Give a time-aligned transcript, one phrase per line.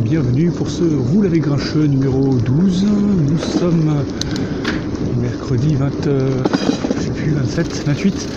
[0.00, 2.84] bienvenue pour ce Roule avec Grincheux numéro 12.
[2.84, 4.04] Nous sommes
[5.20, 6.42] mercredi 20, euh,
[6.96, 8.28] je sais plus, 27, 28,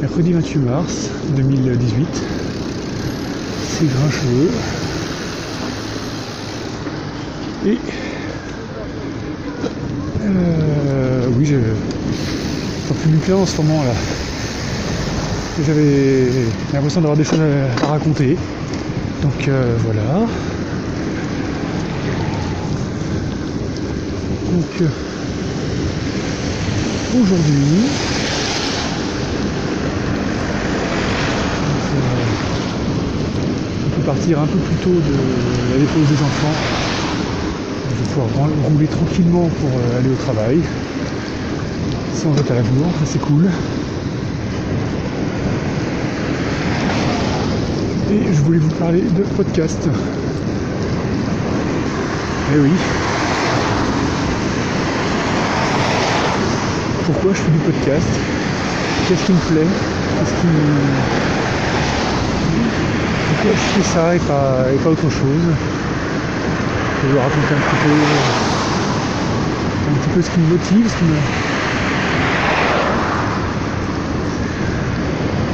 [0.00, 2.06] mercredi 28 mars 2018.
[3.68, 4.50] C'est Grincheux.
[7.66, 7.78] Et
[10.22, 13.92] euh, oui, je suis plus du en ce moment là.
[15.66, 16.28] J'avais
[16.72, 17.40] l'impression d'avoir des choses
[17.82, 18.36] à raconter.
[19.22, 20.26] Donc euh, voilà.
[24.58, 24.90] Donc
[27.20, 27.86] aujourd'hui,
[33.86, 36.54] on peut partir un peu plus tôt de la dépose des enfants.
[37.88, 40.58] Je vais pouvoir rouler tranquillement pour euh, aller au travail.
[42.16, 43.48] Sans être à la bourre, c'est cool.
[48.10, 49.88] et je voulais vous parler de podcast.
[52.52, 52.72] Eh oui.
[57.08, 58.06] Pourquoi je fais du podcast.
[59.08, 59.66] Qu'est-ce qui me plaît?
[60.18, 60.46] Qu'est-ce qui
[63.28, 65.46] Pourquoi je fais ça et pas, et pas autre chose?
[67.00, 67.94] Je vais vous raconter un petit peu
[69.88, 71.16] un petit peu ce qui me motive, ce qui me.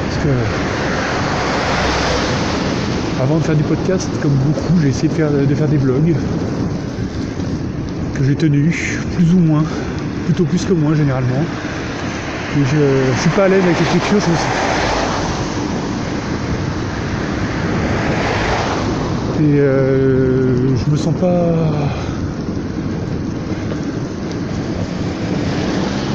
[0.09, 0.31] Parce que
[3.23, 6.17] avant de faire du podcast, comme beaucoup, j'ai essayé de faire, de faire des vlogs
[8.15, 9.63] que j'ai tenus, plus ou moins,
[10.25, 11.43] plutôt plus que moi généralement.
[12.57, 14.27] Je, ne suis pas à l'aise avec l'écriture, je
[19.43, 21.55] Et euh, je me sens pas.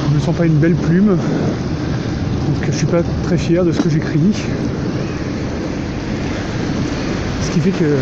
[0.10, 1.10] Je me sens pas une belle plume.
[1.10, 4.34] Donc je suis pas très fier de ce que j'écris
[7.50, 7.96] ce qui fait que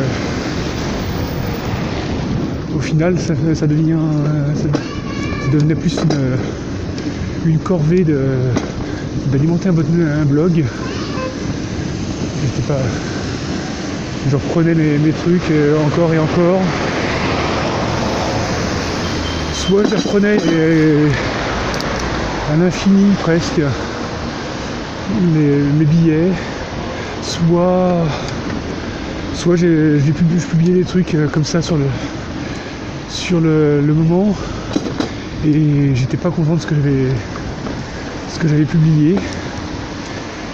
[2.75, 3.33] au final ça,
[3.67, 3.97] devient
[4.55, 4.67] ça,
[5.51, 5.97] devenait plus
[7.45, 8.05] une, corvée
[9.31, 10.63] d'alimenter un, blog.
[12.67, 12.79] pas.
[14.29, 16.61] Je reprenais mes, trucs euh, encore et encore.
[19.53, 20.37] Soit je reprenais
[22.51, 23.61] à l'infini presque
[25.79, 26.31] mes billets,
[27.21, 28.05] soit
[29.37, 29.99] soit j'ai
[30.49, 31.85] publié des trucs euh, comme ça sur le
[33.07, 34.35] sur le, moment
[35.45, 37.09] et j'étais pas content de ce que j'avais
[38.33, 39.15] ce que j'avais publié.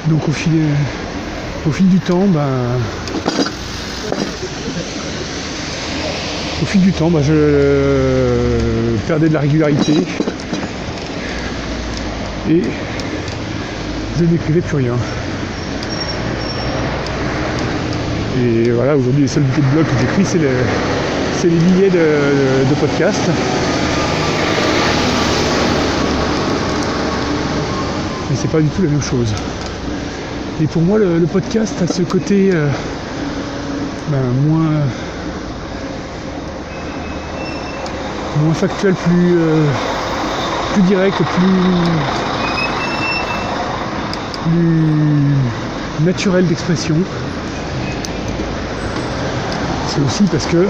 [0.08, 0.52] Donc au fil
[1.68, 2.80] au fil du temps ben
[6.62, 7.34] au fil du temps ben, je
[9.08, 10.04] perdais de la régularité.
[12.50, 12.62] Et
[14.20, 14.96] je n'écrivais plus rien.
[18.38, 23.20] Et voilà, aujourd'hui, les seuls billets de blog que j'écris, c'est, les billets de, podcast.
[28.36, 29.34] C'est pas du tout la même chose.
[30.62, 32.68] Et pour moi, le, podcast a ce côté euh,
[34.10, 34.72] ben, moins,
[38.44, 39.66] moins factuel, plus, euh,
[40.74, 41.24] plus direct, plus,
[44.44, 46.96] plus naturel d'expression
[49.94, 50.66] c'est aussi parce que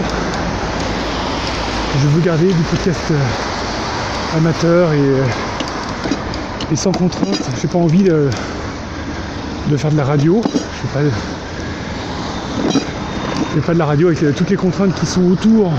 [2.01, 5.24] je veux garder du podcast euh, amateur euh,
[6.75, 7.39] sans contrainte.
[7.61, 8.29] J'ai pas envie de,
[9.78, 10.41] faire de la radio.
[10.45, 11.00] Je pas,
[13.66, 15.72] pas de la radio avec toutes les contraintes qui sont autour.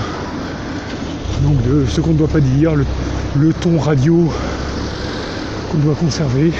[1.41, 4.31] Donc de ce qu'on ne doit pas dire, le ton radio
[5.71, 6.51] qu'on doit conserver.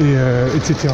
[0.00, 0.92] et, euh, etc.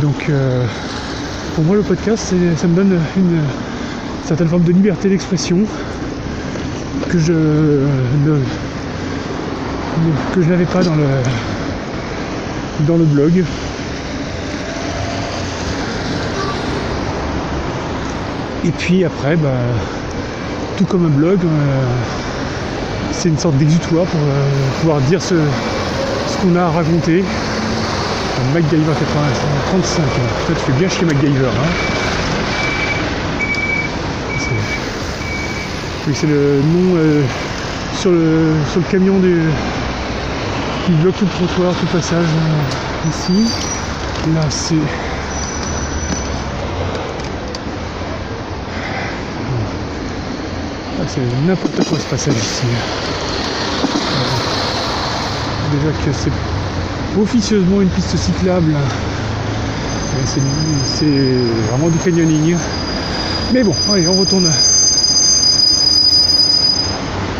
[0.00, 0.64] Donc euh,
[1.54, 3.40] pour moi le podcast ça me donne une
[4.24, 5.58] certaine forme de liberté d'expression
[7.08, 7.32] que je
[10.34, 11.06] que je n'avais pas dans le
[12.80, 13.44] dans le blog.
[18.64, 19.48] Et puis après, bah,
[20.76, 21.84] tout comme un blog, euh,
[23.12, 24.50] c'est une sorte d'exutoire pour euh,
[24.80, 25.34] pouvoir dire ce,
[26.42, 27.24] qu'on a à raconter.
[28.52, 28.92] MacGyver
[29.68, 30.02] 35,
[30.46, 31.46] toi tu fais bien chez MacGyver.
[31.46, 31.96] Hein.
[36.14, 37.22] c'est le nom euh,
[37.94, 39.20] sur, le, sur le camion
[40.84, 43.52] qui bloque tout le trottoir, tout le passage euh, ici.
[44.34, 44.74] Là c'est
[51.00, 52.66] ah, c'est n'importe quoi ce passage ici.
[55.72, 56.55] déjà que c'est
[57.20, 58.74] officieusement une piste cyclable.
[60.24, 60.40] C'est
[61.70, 62.56] vraiment du canyoning.
[63.52, 64.50] Mais bon, allez, on retourne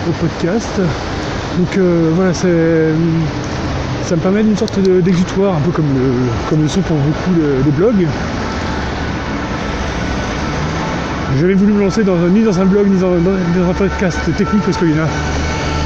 [0.09, 0.81] au podcast.
[1.59, 2.47] Donc euh, voilà, ça
[4.17, 6.13] me permet d'une sorte d'exutoire, un peu comme le,
[6.49, 7.33] comme le sont pour beaucoup
[7.65, 8.07] des blogs.
[11.41, 14.79] J'avais voulu me lancer dans, ni dans un blog ni dans, un podcast technique parce
[14.79, 15.09] qu'il y en a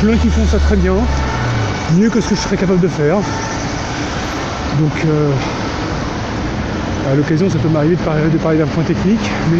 [0.00, 0.94] plein qui font ça très bien,
[1.98, 3.16] mieux que ce que je serais capable de faire.
[4.78, 5.30] Donc euh,
[7.10, 9.58] à l'occasion ça peut m'arriver de parler, d'un point technique, mais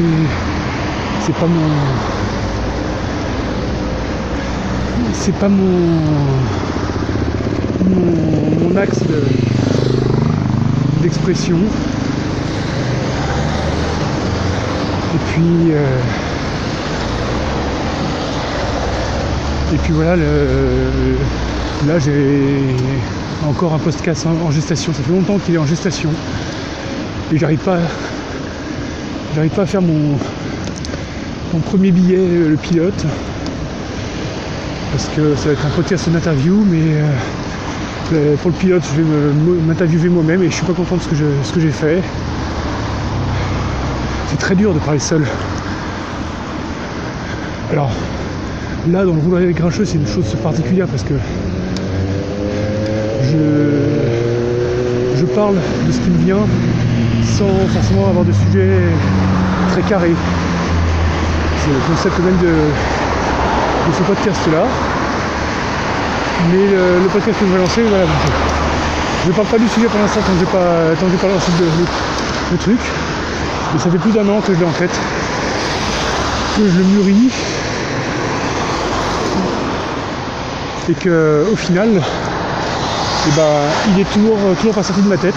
[1.27, 1.71] c'est pas mon.
[5.15, 5.99] C'est pas mon,
[7.85, 9.01] mon, axe
[11.03, 11.59] d'expression.
[15.13, 16.01] Et puis, euh,
[19.75, 20.17] et puis voilà,
[21.87, 22.77] là j'ai
[23.49, 24.93] encore un podcast en, gestation.
[24.93, 26.11] Ça fait longtemps qu'il est en gestation.
[27.33, 27.79] Et j'arrive pas,
[29.35, 30.19] j'arrive pas à faire mon,
[31.53, 33.05] mon premier billet, le pilote.
[34.93, 37.03] Parce que ça va être un podcast d'interview, mais
[38.13, 39.09] euh, pour le pilote, je vais
[39.67, 42.03] m'interviewer moi-même et je suis pas content de ce que j'ai fait
[44.41, 45.25] très dur de parler seul.
[47.71, 47.91] Alors,
[48.91, 51.15] là, dans le rouleau avec grincheux, c'est une chose particulière parce que
[53.31, 55.57] je, parle
[55.87, 56.47] de ce qui me vient
[57.25, 58.89] sans forcément avoir de sujet
[59.71, 60.13] très carré.
[61.59, 62.55] C'est le concept même de,
[63.93, 64.65] ce podcast-là.
[66.51, 67.83] Mais le, podcast que je vais lancer,
[69.25, 71.53] je ne parle pas du sujet pour l'instant tant que j'ai pas, tant pas lancé
[72.51, 72.81] le truc.
[73.73, 74.99] Mais ça fait plus d'un an que je l'ai en tête,
[76.57, 77.31] que je le mûris,
[80.89, 82.03] et que au final,
[83.29, 83.43] eh ben,
[83.95, 85.35] il est toujours, toujours pas sorti de ma tête.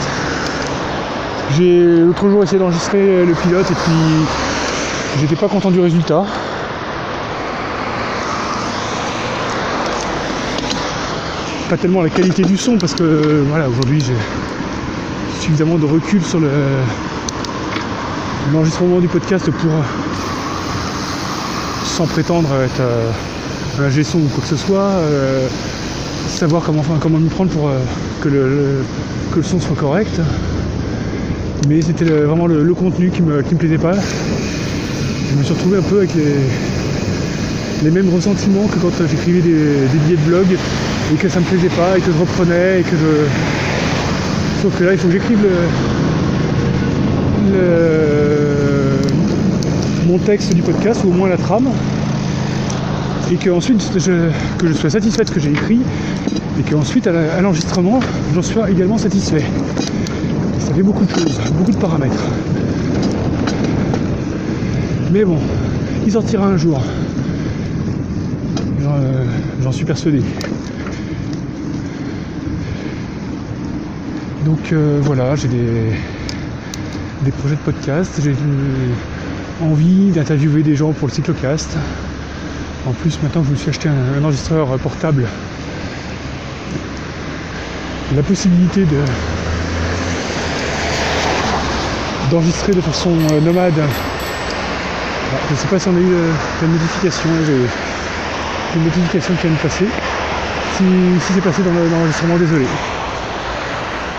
[1.57, 4.25] J'ai l'autre jour essayé d'enregistrer le pilote et puis
[5.19, 6.23] j'étais pas content du résultat.
[11.69, 14.15] Pas tellement la qualité du son parce que voilà aujourd'hui j'ai
[15.41, 16.49] suffisamment de recul sur le,
[18.51, 19.71] l'enregistrement du podcast pour,
[21.85, 23.11] sans prétendre être euh,
[23.79, 25.47] un gestion ou quoi que ce soit, euh,
[26.27, 27.79] savoir comment, comment m'y prendre pour euh,
[28.21, 28.83] que, le,
[29.31, 30.19] que, le, son soit correct.
[31.67, 33.93] Mais c'était vraiment le, contenu qui me, qui me plaisait pas.
[33.93, 36.35] Je me suis retrouvé un peu avec les,
[37.83, 40.45] les mêmes ressentiments que quand j'écrivais des, billets de blog
[41.13, 44.61] et que ça me plaisait pas et que je reprenais et que je.
[44.61, 45.49] Sauf que là il faut que j'écrive le,
[50.07, 51.69] mon texte du podcast, ou au moins la trame,
[53.31, 55.79] et que ensuite je, que je sois satisfait de ce que j'ai écrit,
[56.59, 57.99] et qu'ensuite à l'enregistrement,
[58.35, 59.43] j'en sois également satisfait.
[60.59, 62.23] Ça fait beaucoup de choses, beaucoup de paramètres.
[65.11, 65.37] Mais bon,
[66.05, 66.81] il sortira un jour.
[69.61, 70.21] J'en suis persuadé.
[74.45, 75.93] Donc euh, voilà, j'ai des,
[77.23, 78.19] des projets de podcast.
[78.21, 78.35] J'ai
[79.61, 81.77] envie d'interviewer des gens pour le cyclocast.
[82.85, 85.25] En plus, maintenant que je me suis acheté un, enregistreur portable,
[88.13, 88.97] la possibilité de
[92.29, 93.73] d'enregistrer de façon euh, nomade.
[95.47, 97.29] je ne sais pas si on a eu euh, la notification,
[98.75, 98.89] une
[99.37, 99.85] qui vient de passer.
[100.77, 100.83] Si,
[101.21, 102.65] c'est passé dans l'enregistrement, désolé.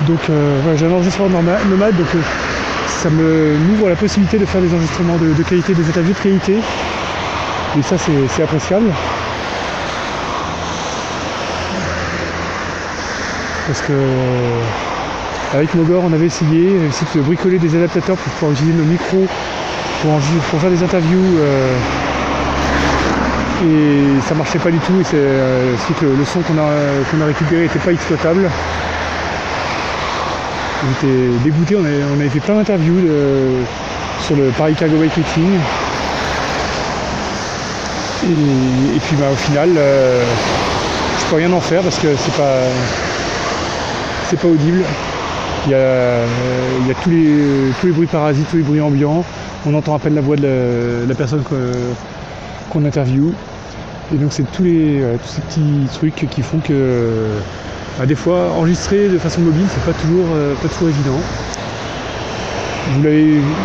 [0.06, 2.06] Donc euh, voilà, j'ai un enregistreur nomade, donc
[3.02, 6.54] ça me m'ouvre la possibilité de faire des enregistrements de, qualité, des interviews de qualité.
[7.76, 8.87] Et ça, c'est appréciable.
[13.66, 13.93] Parce que
[15.54, 16.78] avec Mogor, on avait essayé,
[17.14, 19.26] de bricoler des adaptateurs pour pouvoir utiliser nos micros
[20.02, 21.38] pour, faire des interviews.
[21.38, 21.76] Euh,
[23.64, 25.00] et ça marchait pas du tout.
[25.00, 28.50] Et c'est euh, le son qu'on a, a récupéré n'était pas exploitable.
[31.00, 33.00] J'étais dégoûté, on avait, fait plein d'interviews
[34.21, 35.59] sur le Paris Cargo Bike Meeting.
[38.25, 40.25] Et, puis bah, au final, euh,
[41.19, 42.61] je peux rien en faire parce que c'est pas
[44.28, 44.83] c'est pas audible.
[45.66, 46.25] Il y a,
[47.02, 49.25] tous, les, tous les bruits parasites, tous les bruits ambiants.
[49.66, 51.43] On entend à peine la voix de la, personne
[52.71, 53.33] qu'on interviewe.
[54.14, 57.31] Et donc c'est tous, les, tous ces petits trucs qui font que
[57.99, 61.21] bah, des fois, enregistrer de façon mobile, c'est pas toujours, euh, pas toujours évident.
[62.86, 63.02] Vous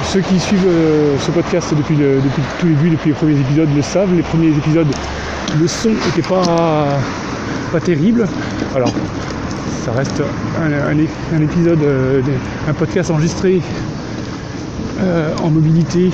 [0.05, 2.19] ceux qui suivent euh, ce podcast depuis, le,
[2.59, 4.15] tout début, depuis les premiers épisodes, le savent.
[4.15, 4.88] Les premiers épisodes,
[5.59, 6.88] le son n'était pas,
[7.71, 8.25] pas terrible.
[8.73, 8.93] Alors,
[9.83, 10.23] ça reste
[10.61, 12.21] un, épisode, euh,
[12.67, 13.61] un podcast enregistré
[15.01, 16.11] euh, en mobilité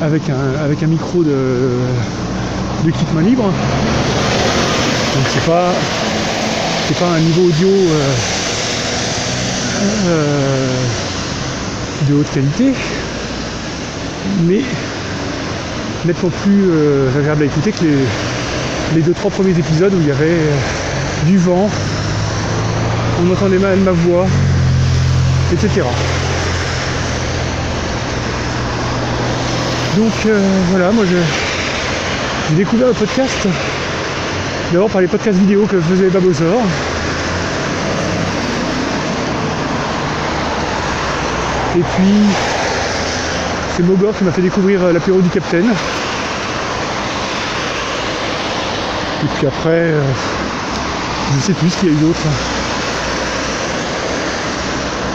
[0.00, 1.30] avec un, avec un micro de,
[2.84, 3.44] de kit main libre.
[3.44, 5.72] Donc c'est pas
[6.88, 7.68] c'est pas un niveau audio
[12.08, 12.74] de haute qualité,
[14.46, 14.62] mais
[16.04, 16.64] nettement plus
[17.16, 17.98] agréable à écouter que les,
[18.94, 21.70] les deux trois premiers épisodes où il y avait euh, du vent,
[23.24, 24.26] on entendait mal ma voix,
[25.52, 25.82] etc.
[29.96, 33.48] Donc euh, voilà, moi j'ai découvert le podcast
[34.72, 36.60] d'abord par les podcasts vidéo que faisait Babosor.
[41.74, 42.14] Et puis
[43.74, 45.64] c'est Mogor qui m'a fait découvrir euh, l'apéro du Capitaine.
[49.24, 50.02] Et puis après, euh,
[51.34, 52.20] je sais plus ce qu'il y a eu d'autre.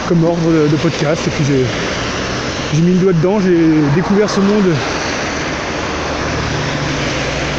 [0.08, 1.24] Comme ordre de, podcast.
[1.28, 4.74] Et puis j'ai, mis le doigt dedans, j'ai découvert ce monde.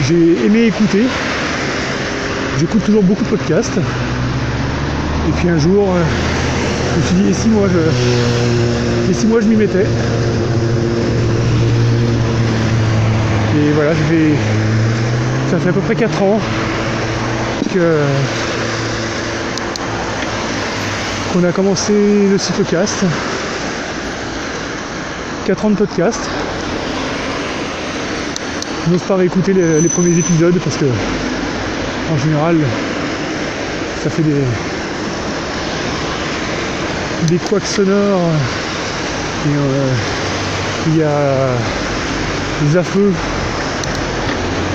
[0.01, 1.05] J'ai aimé écouter.
[2.59, 3.77] J'écoute toujours beaucoup de podcasts.
[3.77, 6.03] Et puis un jour, euh,
[6.93, 9.85] je me suis dit, et si moi je, et si moi je m'y mettais?
[13.55, 14.35] Et voilà, je vais
[15.49, 16.39] ça fait à peu près 4 ans
[17.73, 17.97] que
[21.33, 21.93] qu'on a commencé
[22.29, 23.03] le cyclocast.
[25.45, 26.29] 4 ans de podcast.
[28.85, 30.85] Je n'ose pas réécouter les, premiers épisodes parce que
[32.13, 32.57] en général
[34.03, 34.41] ça fait des
[37.27, 38.31] des couacs sonores
[39.45, 39.91] et euh,
[40.87, 41.49] il y a
[42.63, 43.11] des affeux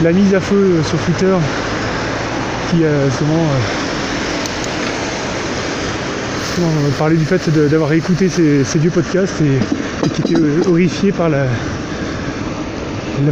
[0.02, 1.34] la mise à feu sur Twitter
[2.70, 3.46] qui a souvent,
[6.60, 9.58] euh, parlé du fait d'avoir écouté ces, vieux podcasts et,
[10.10, 11.46] qui était horrifié par la,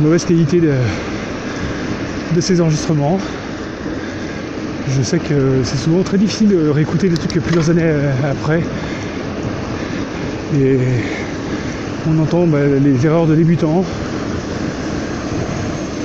[0.00, 3.18] mauvaise qualité de, ces enregistrements.
[4.88, 8.62] Je sais que c'est souvent très difficile de réécouter des trucs plusieurs années euh, après.
[10.54, 13.84] On entend bah, les erreurs de débutants,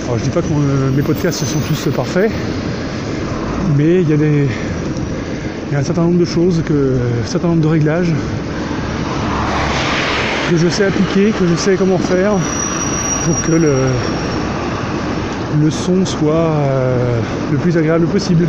[0.06, 0.48] alors je dis pas que
[0.96, 2.32] mes podcasts sont tous parfaits,
[3.77, 4.48] mais il y a des.
[5.70, 8.13] Il y a un certain nombre de choses, que, un certain nombre de réglages
[10.50, 12.32] que je sais appliquer, que je sais comment faire
[13.25, 13.74] pour que le,
[15.62, 17.20] le son soit euh,
[17.51, 18.48] le plus agréable possible.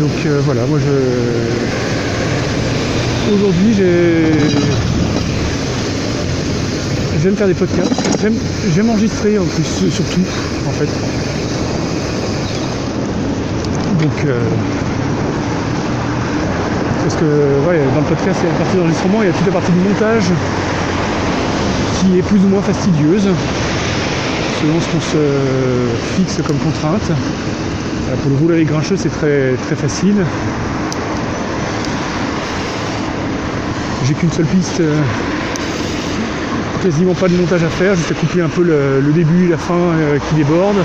[0.00, 0.92] Donc euh, voilà, moi je.
[3.34, 4.32] Aujourd'hui j'ai.
[7.22, 7.92] J'aime faire des podcasts.
[8.74, 10.20] J'aime enregistrer en plus, surtout,
[10.66, 10.88] en fait.
[14.00, 14.24] Donc.
[14.26, 14.40] Euh,
[17.02, 17.24] parce que
[17.68, 19.52] ouais, dans le podcast, il y a la partie d'enregistrement, il y a toute la
[19.52, 20.24] partie du montage
[21.98, 23.28] qui est plus ou moins fastidieuse,
[24.60, 25.18] selon ce qu'on se
[26.16, 27.10] fixe comme contrainte.
[28.10, 30.16] Euh, pour le rouler avec grincheux, c'est très, très facile.
[34.04, 34.98] J'ai qu'une seule piste, euh,
[36.82, 39.58] quasiment pas de montage à faire, juste à couper un peu le, début et la
[39.58, 40.76] fin euh, qui déborde,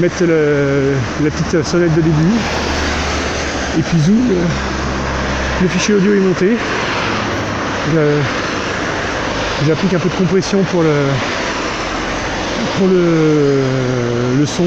[0.00, 2.36] mettre la petite sonnette de début,
[3.78, 4.30] et puis zoom,
[5.62, 6.56] le fichier audio est monté.
[9.66, 10.94] J'applique un peu de compression pour le,
[12.78, 14.66] pour le son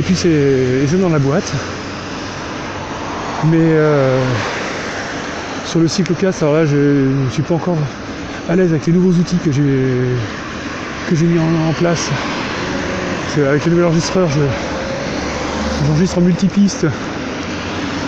[0.00, 1.52] et puis c'est dans la boîte.
[3.50, 4.18] Mais euh,
[5.66, 7.76] sur le cyclocast, alors là je ne suis pas encore
[8.48, 10.16] à l'aise avec les nouveaux outils que j'ai
[11.10, 12.08] que j'ai mis en, place.
[13.36, 14.26] avec le nouvel enregistreur,
[15.86, 16.86] j'enregistre en multipiste.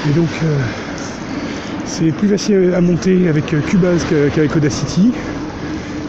[0.08, 0.56] Et donc euh,
[1.84, 5.12] c'est plus facile à monter avec Cubase qu'avec Audacity.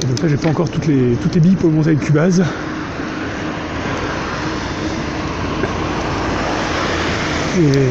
[0.01, 2.41] Et donc là j'ai pas encore toutes les toutes les billes pour monter avec Cubase.
[7.55, 7.87] Et,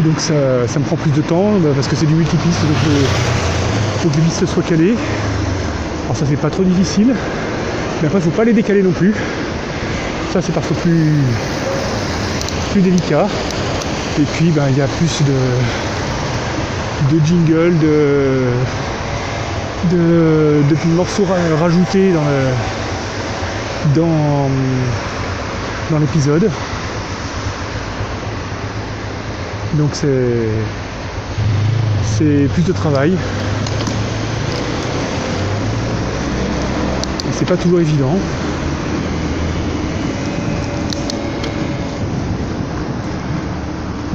[0.00, 4.00] donc ça, me prend plus de temps bah, parce que c'est du multipiste, donc il
[4.00, 4.94] faut que les pistes soient calées.
[6.04, 7.14] Alors ça c'est pas trop difficile,
[8.00, 9.14] mais après il faut pas les décaler non plus.
[10.32, 11.12] Ça c'est parfois plus,
[12.72, 13.26] plus délicat.
[14.18, 15.34] Et puis bah, il y a plus de,
[17.14, 18.52] de jingle, de,
[19.92, 21.26] de, de morceaux
[21.60, 22.54] rajoutés dans le,
[23.94, 24.48] dans
[25.90, 26.50] dans l'épisode.
[29.74, 30.48] Donc c'est
[32.04, 33.12] c'est plus de travail.
[37.28, 38.16] Et c'est pas toujours évident.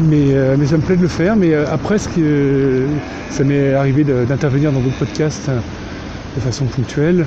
[0.09, 1.35] Mais, euh, mais ça me plaît de le faire.
[1.35, 2.87] Mais euh, après, ce que,
[3.29, 5.59] ça m'est arrivé d'intervenir dans d'autres podcasts euh,
[6.35, 7.25] de façon ponctuelle.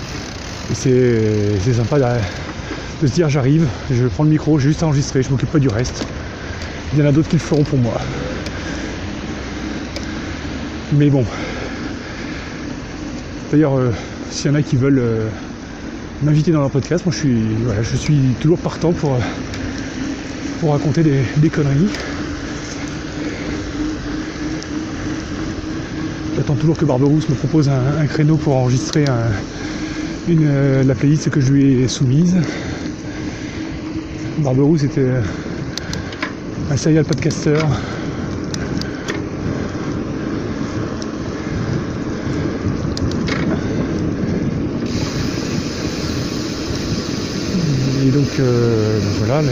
[0.70, 1.98] Et c'est c'est sympa
[3.02, 5.58] de, se dire j'arrive, je prends le micro, j'ai juste à enregistrer, je m'occupe pas
[5.58, 6.06] du reste.
[6.92, 8.00] Il y en a d'autres qui le feront pour moi.
[10.92, 11.24] Mais bon.
[13.50, 13.90] D'ailleurs, euh,
[14.30, 15.28] s'il y en a qui veulent euh,
[16.22, 17.42] m'inviter dans leur podcast, moi je suis,
[17.82, 21.88] je suis toujours partant pour, euh, raconter des, conneries.
[26.36, 29.04] J'attends toujours que Barberousse me propose un, créneau pour enregistrer
[30.26, 32.36] la playlist que je lui ai soumise.
[34.38, 35.20] Barberousse était euh,
[36.70, 37.56] un serial podcaster.
[48.04, 49.42] Et donc, euh, voilà.
[49.42, 49.48] le-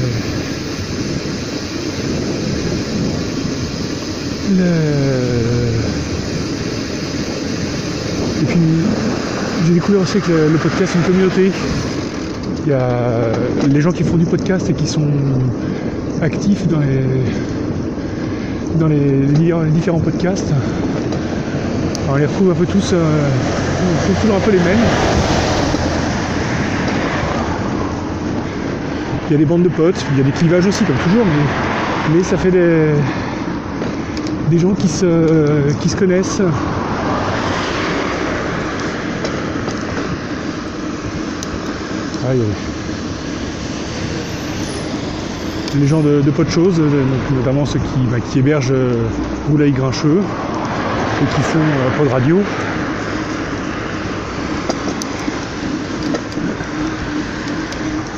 [8.42, 8.58] Et puis,
[9.66, 11.52] j'ai découvert aussi que le, le podcast est une communauté.
[12.64, 13.32] Il y a
[13.68, 15.08] les gens qui font du podcast et qui sont
[16.20, 17.02] actifs dans les,
[18.78, 20.52] dans les, différents podcasts.
[22.04, 23.28] Alors, on les retrouve un peu tous, euh,
[24.10, 24.78] on toujours un peu les mêmes.
[29.28, 31.24] Il y a des bandes de potes, il y a des clivages aussi, comme toujours,
[31.24, 32.90] mais, mais ça fait des,
[34.50, 36.42] des gens qui se, qui se connaissent.
[45.80, 46.80] Les gens de, de de choses,
[47.34, 48.94] notamment ceux qui, bah, hébergent euh,
[49.50, 50.20] Roulaï Grincheux
[51.22, 52.40] et qui font euh, Pod Radio.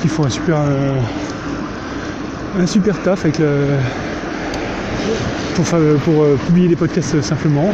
[0.02, 0.94] Qui font un super, euh,
[2.60, 3.40] un super taf avec
[5.54, 5.64] pour,
[6.22, 7.72] euh, publier des podcasts simplement.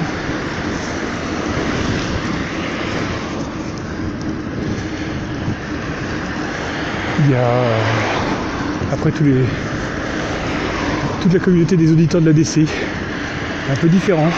[7.31, 7.53] Y a
[8.93, 9.45] après tous les,
[11.23, 12.67] toute la communauté des auditeurs de la DC,
[13.71, 14.29] un peu différent.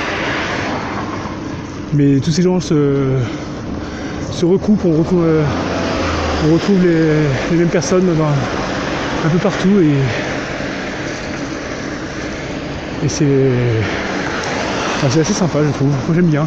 [1.95, 3.17] Mais tous ces gens se,
[4.31, 5.25] se recoupent, on retrouve,
[6.45, 8.27] on retrouve les, mêmes personnes dans-
[9.25, 9.95] un peu partout et,
[13.09, 13.25] c'est
[15.19, 15.93] assez sympa je trouve.
[16.15, 16.47] J'aime bien.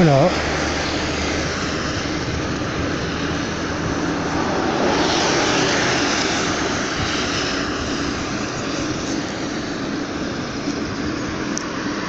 [0.00, 0.28] Voilà.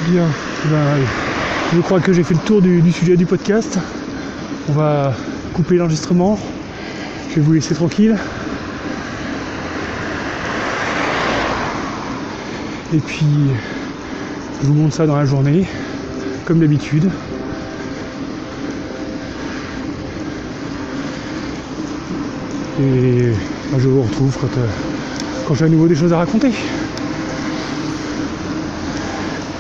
[0.07, 0.27] Bien.
[0.65, 0.77] Ben,
[1.73, 3.79] je crois que j'ai fait le tour du, du sujet du podcast.
[4.69, 5.15] On va
[5.55, 6.37] couper l'enregistrement.
[7.31, 8.15] Je vais vous laisser tranquille.
[12.93, 13.25] Et puis,
[14.61, 15.67] je vous montre ça dans la journée,
[16.45, 17.09] comme d'habitude.
[22.81, 23.33] Et
[23.71, 24.65] moi, je vous retrouve quand, euh,
[25.45, 26.51] quand j'ai à nouveau des choses à raconter.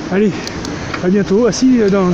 [0.09, 0.31] Allez,
[1.03, 1.45] à bientôt.
[1.45, 2.13] Ah si, euh, dans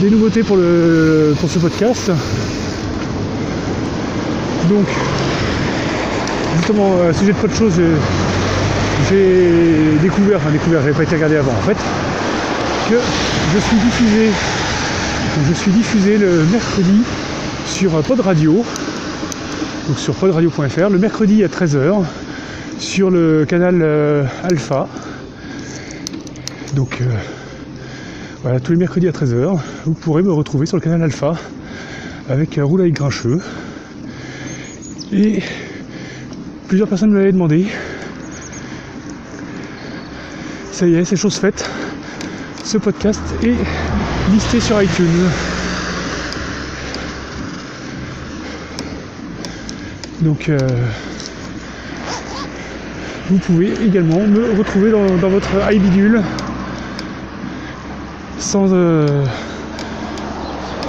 [0.00, 2.12] des nouveautés pour, le, pour ce podcast.
[4.68, 4.86] Donc,
[6.58, 7.96] justement, à sujet de pas de choses, euh,
[9.10, 11.76] j'ai découvert, enfin découvert, j'avais pas été regardé avant en fait,
[12.88, 13.00] que
[13.54, 14.30] je suis diffusé,
[15.48, 17.02] je suis diffusé le mercredi
[17.66, 18.64] sur Pod Radio,
[19.88, 22.04] donc sur podradio.fr, le mercredi à 13h,
[22.78, 24.86] sur le canal euh, Alpha.
[26.76, 27.06] Donc euh,
[28.42, 31.36] voilà, tous les mercredis à 13h, vous pourrez me retrouver sur le canal Alpha
[32.28, 33.40] avec Roulaï Grincheux.
[35.10, 35.42] Et
[36.68, 37.66] plusieurs personnes me l'avaient demandé.
[40.70, 41.68] Ça y est, c'est chose faite.
[42.62, 43.56] Ce podcast est
[44.30, 45.57] listé sur iTunes.
[50.22, 50.58] Donc euh,
[53.30, 56.22] vous pouvez également me retrouver dans, votre iBidule
[58.38, 59.24] sans, euh,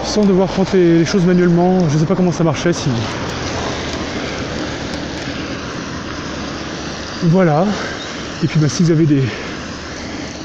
[0.04, 1.80] sans devoir prendre les, choses manuellement.
[1.90, 2.90] Je ne sais pas comment ça marchait si.
[7.26, 7.66] Voilà.
[8.44, 9.24] Et puis bah, si vous avez des,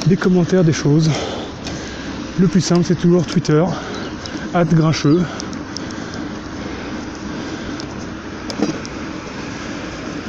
[0.07, 1.11] des commentaires, des choses.
[2.39, 3.65] Le plus simple, c'est toujours Twitter,
[4.53, 5.23] grincheux.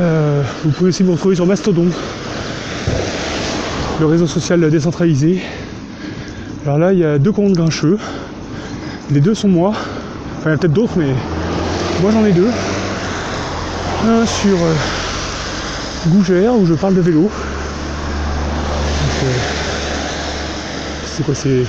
[0.01, 1.87] Euh, vous pouvez aussi me retrouver sur Mastodon,
[3.99, 5.41] le réseau social décentralisé.
[6.65, 7.97] Alors là, il y a deux comptes grincheux.
[9.11, 9.69] Les deux sont moi.
[9.69, 11.13] Enfin, il y a peut-être d'autres, mais
[12.01, 12.49] moi j'en ai deux.
[14.05, 14.73] Un sur euh,
[16.07, 17.29] Gougère, où je parle de vélo.
[19.23, 19.27] Euh,
[21.05, 21.65] c'est quoi C'est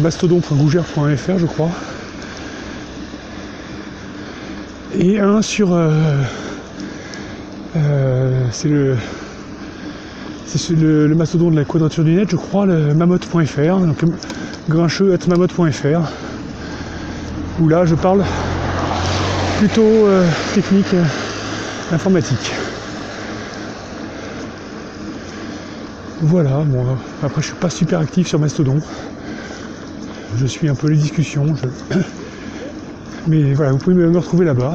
[0.00, 1.70] mastodon.gougère.fr, je crois.
[4.98, 6.20] Et un sur euh,
[8.52, 8.96] c'est le
[10.58, 14.04] c'est le, mastodon de la quadrature du net, je crois, le mamotte.fr, donc
[14.68, 16.10] grincheux mamotte.fr,
[17.60, 18.24] où là je parle
[19.58, 21.04] plutôt euh, technique euh,
[21.92, 22.52] informatique.
[26.22, 26.84] Voilà, bon,
[27.22, 28.80] après je suis pas super actif sur Mastodon.
[30.36, 31.46] Je suis un peu les discussions.
[33.28, 34.74] Mais voilà, vous pouvez me retrouver là-bas.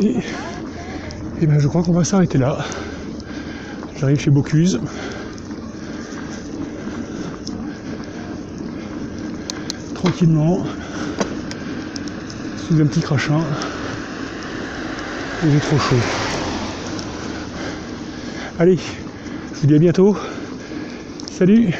[0.00, 2.58] Et, ben je crois qu'on va s'arrêter là.
[3.98, 4.78] J'arrive chez Bocuse.
[9.94, 10.62] Tranquillement.
[12.58, 13.40] Sous un petit crachin.
[15.44, 15.96] Et j'ai trop chaud.
[18.60, 18.78] Allez,
[19.54, 20.16] je vous dis à bientôt.
[21.30, 21.74] Salut